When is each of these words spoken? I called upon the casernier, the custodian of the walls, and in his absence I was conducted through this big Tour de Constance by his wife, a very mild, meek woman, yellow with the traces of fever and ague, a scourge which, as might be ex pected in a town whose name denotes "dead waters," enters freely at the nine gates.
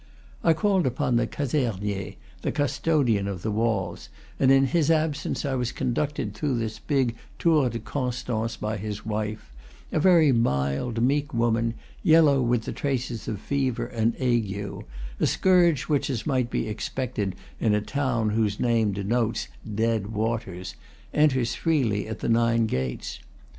I 0.43 0.53
called 0.53 0.87
upon 0.87 1.17
the 1.17 1.27
casernier, 1.27 2.15
the 2.41 2.51
custodian 2.51 3.27
of 3.27 3.43
the 3.43 3.51
walls, 3.51 4.09
and 4.39 4.51
in 4.51 4.65
his 4.65 4.89
absence 4.89 5.45
I 5.45 5.53
was 5.53 5.71
conducted 5.71 6.33
through 6.33 6.57
this 6.57 6.79
big 6.79 7.15
Tour 7.37 7.69
de 7.69 7.77
Constance 7.77 8.57
by 8.57 8.77
his 8.77 9.05
wife, 9.05 9.53
a 9.91 9.99
very 9.99 10.31
mild, 10.31 11.03
meek 11.03 11.35
woman, 11.35 11.75
yellow 12.01 12.41
with 12.41 12.63
the 12.63 12.71
traces 12.73 13.27
of 13.27 13.39
fever 13.39 13.85
and 13.85 14.15
ague, 14.19 14.73
a 15.19 15.27
scourge 15.27 15.83
which, 15.83 16.09
as 16.09 16.25
might 16.25 16.49
be 16.49 16.67
ex 16.67 16.89
pected 16.89 17.33
in 17.59 17.75
a 17.75 17.79
town 17.79 18.31
whose 18.31 18.59
name 18.59 18.93
denotes 18.93 19.49
"dead 19.71 20.07
waters," 20.07 20.73
enters 21.13 21.53
freely 21.53 22.07
at 22.07 22.21
the 22.21 22.27
nine 22.29 22.65
gates. 22.65 23.19